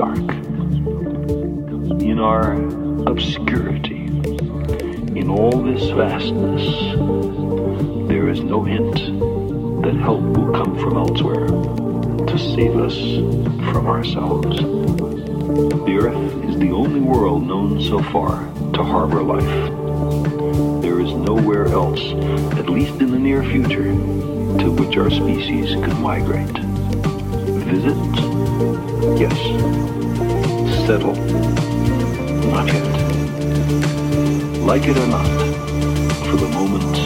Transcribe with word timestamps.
dark. 0.00 0.30
In 2.00 2.18
our 2.18 2.54
obscurity, 3.06 4.06
in 5.14 5.28
all 5.28 5.62
this 5.62 5.90
vastness, 5.90 6.64
there 8.08 8.30
is 8.30 8.40
no 8.40 8.64
hint 8.64 8.94
that 9.82 9.94
help 10.00 10.22
will 10.22 10.54
come 10.54 10.78
from 10.78 10.96
elsewhere 10.96 11.48
to 11.48 12.38
save 12.38 12.76
us 12.78 12.96
from 13.70 13.88
ourselves. 13.88 14.56
The 15.84 15.98
Earth 16.00 16.44
is 16.48 16.58
the 16.58 16.70
only 16.72 17.00
world 17.00 17.46
known 17.46 17.82
so 17.82 18.02
far 18.04 18.46
to 18.72 18.82
harbor 18.82 19.22
life. 19.22 19.70
There 20.80 21.00
is 21.00 21.12
nowhere 21.12 21.66
else, 21.66 22.00
at 22.58 22.70
least 22.70 23.02
in 23.02 23.10
the 23.10 23.18
near 23.18 23.42
future, 23.42 23.92
to 24.62 24.70
which 24.70 24.96
our 24.96 25.10
species 25.10 25.74
could 25.84 25.98
migrate. 25.98 26.69
Visit? 27.70 27.94
Yes. 29.16 29.38
Settle? 30.86 31.14
Not 32.50 32.66
yet. 32.66 32.84
Like 34.66 34.88
it 34.88 34.96
or 34.96 35.06
not, 35.06 35.24
for 36.26 36.36
the 36.36 36.48
moment, 36.48 36.96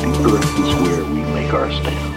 the 0.00 0.08
Earth 0.32 0.58
is 0.60 0.74
where 0.80 1.04
we 1.04 1.20
make 1.34 1.52
our 1.52 1.70
stand. 1.70 2.15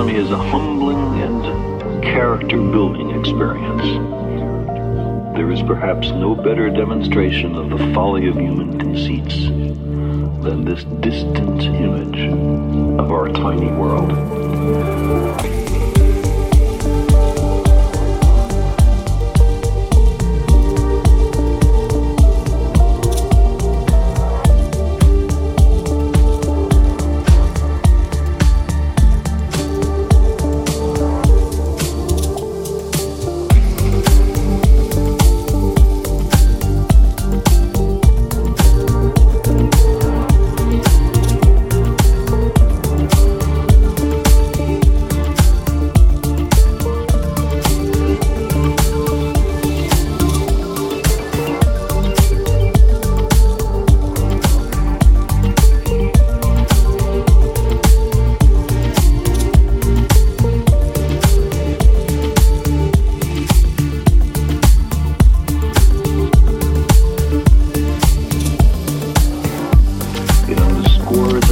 Astronomy 0.00 0.18
is 0.18 0.30
a 0.30 0.38
humbling 0.38 0.69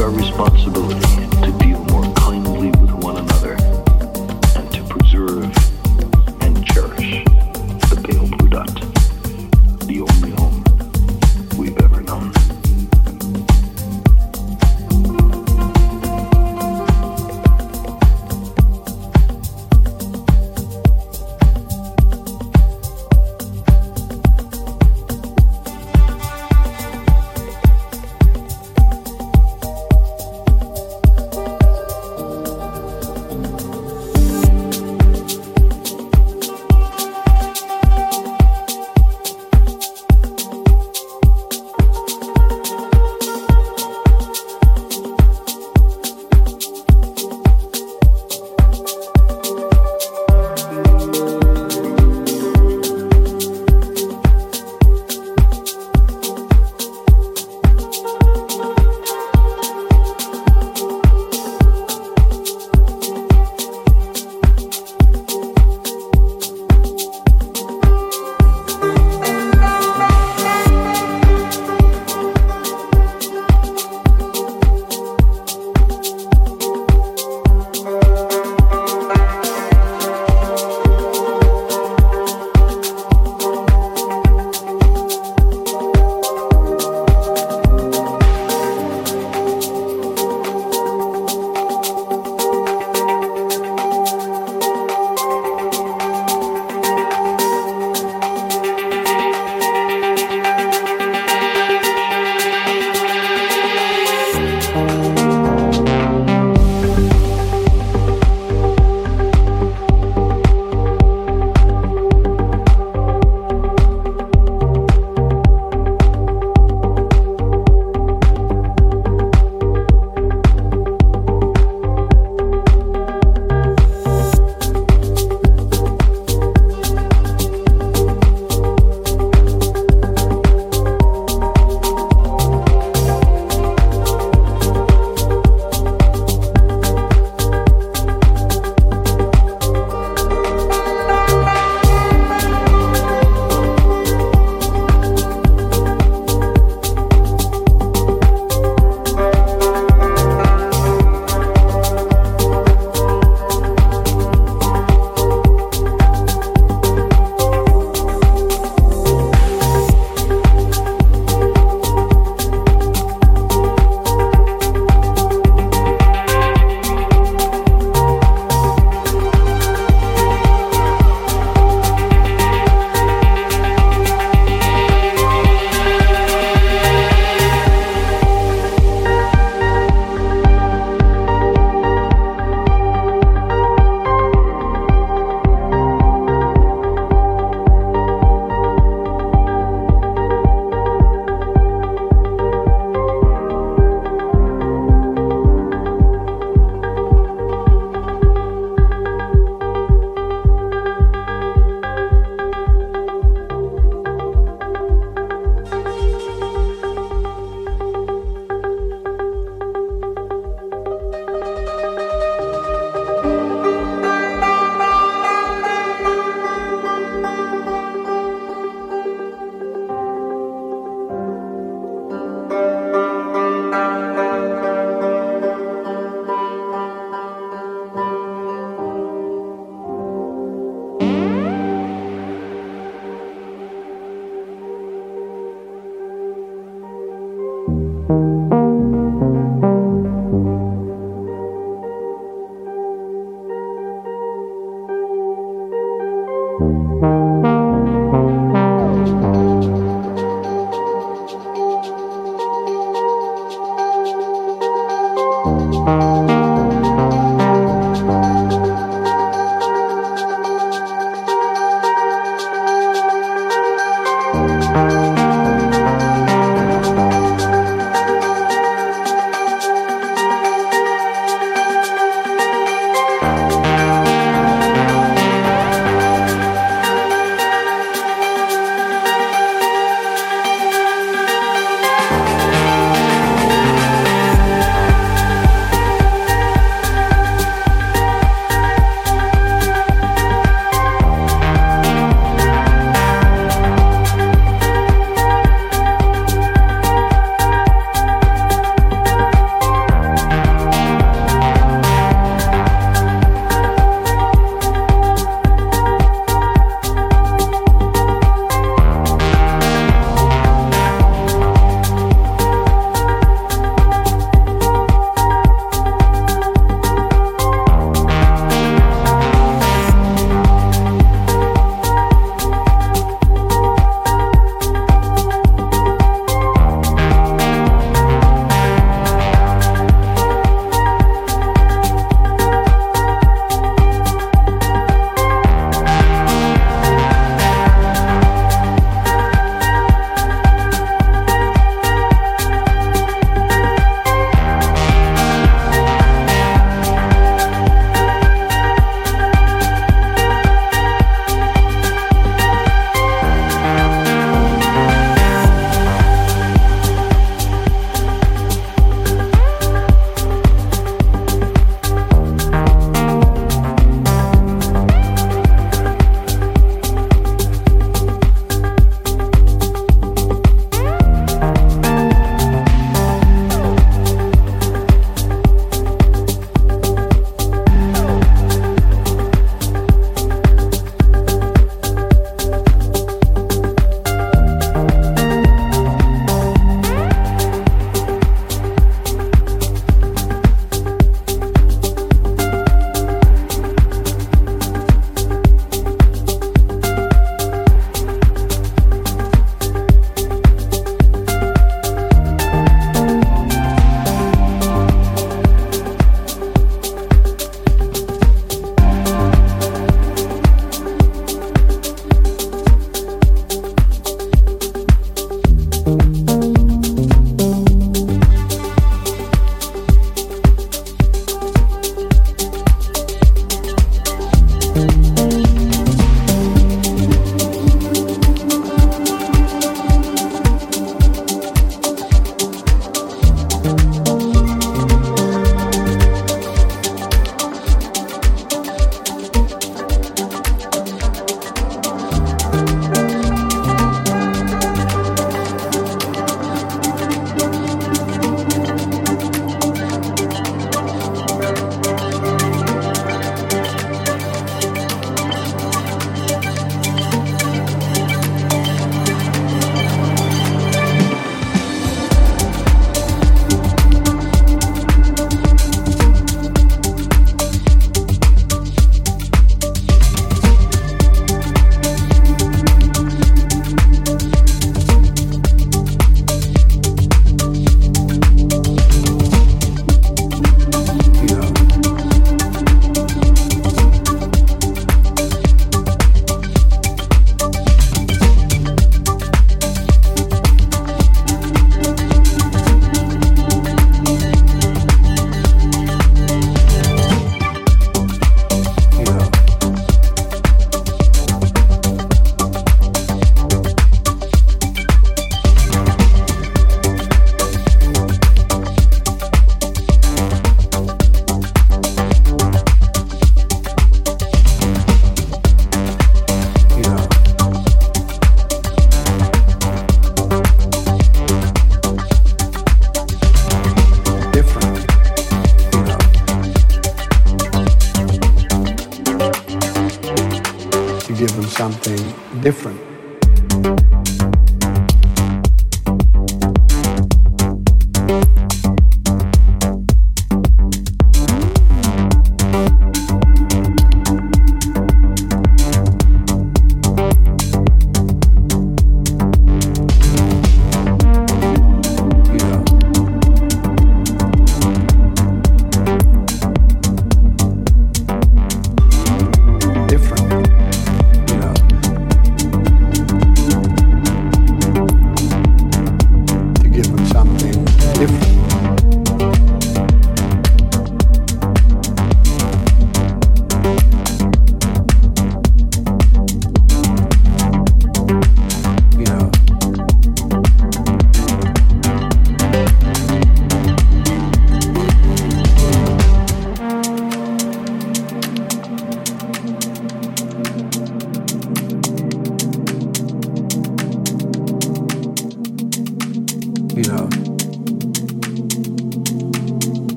our 0.00 0.10
responsibility 0.10 1.00
to 1.42 1.50
deal 1.58 1.87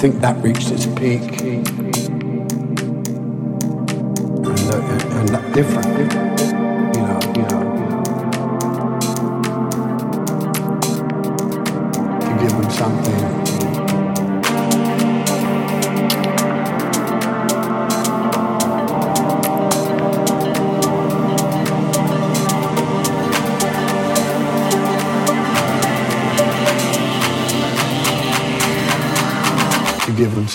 think 0.00 0.18
that 0.22 0.29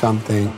something, 0.05 0.53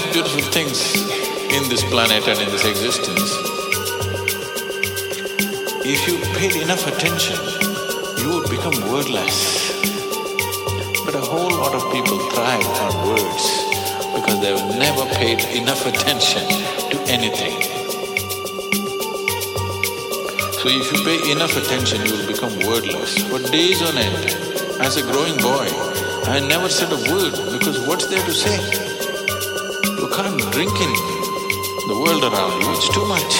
Enough 0.00 0.12
beautiful 0.14 0.40
things 0.52 0.94
in 1.52 1.68
this 1.68 1.84
planet 1.84 2.26
and 2.26 2.40
in 2.40 2.48
this 2.50 2.64
existence. 2.64 3.36
If 5.84 6.08
you 6.08 6.16
paid 6.38 6.56
enough 6.62 6.86
attention, 6.86 7.36
you 8.22 8.34
would 8.34 8.48
become 8.48 8.72
wordless. 8.90 9.76
But 11.04 11.16
a 11.16 11.20
whole 11.20 11.50
lot 11.50 11.74
of 11.74 11.92
people 11.92 12.18
thrive 12.30 12.66
on 12.80 13.08
words 13.08 13.44
because 14.14 14.40
they've 14.40 14.78
never 14.78 15.04
paid 15.16 15.40
enough 15.54 15.84
attention 15.84 16.48
to 16.90 16.96
anything. 17.08 17.60
So 20.62 20.68
if 20.68 20.92
you 20.92 21.04
pay 21.04 21.30
enough 21.30 21.56
attention, 21.56 22.06
you 22.06 22.16
will 22.16 22.26
become 22.26 22.58
wordless 22.66 23.18
for 23.28 23.38
days 23.50 23.82
on 23.82 23.98
end. 23.98 24.24
As 24.80 24.96
a 24.96 25.02
growing 25.02 25.36
boy, 25.36 25.68
I 26.24 26.40
never 26.48 26.70
said 26.70 26.90
a 26.90 27.12
word 27.12 27.34
because 27.52 27.86
what's 27.86 28.06
there 28.06 28.24
to 28.24 28.32
say? 28.32 28.89
Can't 30.50 30.68
drink 30.68 30.80
in 30.80 31.88
the 31.88 31.98
world 32.02 32.24
around 32.24 32.62
you, 32.62 32.72
it's 32.72 32.88
too 32.88 33.06
much. 33.06 33.32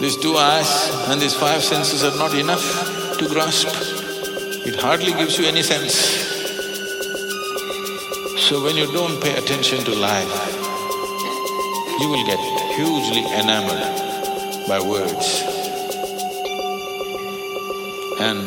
These 0.00 0.16
two 0.16 0.36
eyes 0.36 0.90
and 1.08 1.20
these 1.20 1.34
five 1.34 1.62
senses 1.62 2.04
are 2.04 2.16
not 2.16 2.34
enough 2.34 2.62
to 3.18 3.28
grasp. 3.28 3.68
It 4.66 4.76
hardly 4.76 5.12
gives 5.12 5.38
you 5.38 5.46
any 5.46 5.62
sense. 5.62 5.94
So 8.46 8.62
when 8.62 8.76
you 8.76 8.86
don't 8.92 9.20
pay 9.20 9.36
attention 9.36 9.84
to 9.84 9.94
life, 9.94 10.34
you 12.00 12.08
will 12.08 12.26
get 12.26 12.40
hugely 12.76 13.24
enamored 13.40 14.68
by 14.68 14.80
words. 14.80 15.42
And 18.20 18.46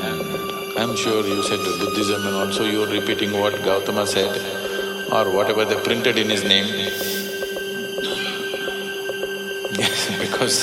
I'm 0.77 0.95
sure 0.95 1.25
you 1.25 1.43
said 1.43 1.59
Buddhism 1.79 2.27
and 2.27 2.35
also 2.35 2.63
you're 2.65 2.87
repeating 2.87 3.33
what 3.39 3.55
Gautama 3.63 4.07
said 4.07 4.58
or 5.11 5.29
whatever 5.29 5.65
they 5.65 5.75
printed 5.75 6.17
in 6.17 6.29
his 6.29 6.43
name. 6.43 6.67
Yes, 9.77 10.19
because 10.25 10.55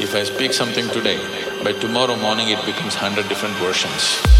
if 0.00 0.14
I 0.14 0.24
speak 0.24 0.52
something 0.52 0.88
today, 0.88 1.18
by 1.64 1.72
tomorrow 1.72 2.16
morning 2.16 2.50
it 2.50 2.64
becomes 2.64 2.94
hundred 2.94 3.28
different 3.28 3.54
versions. 3.56 4.37